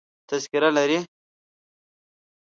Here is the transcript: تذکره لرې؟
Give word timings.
تذکره 0.29 0.69
لرې؟ 0.75 0.99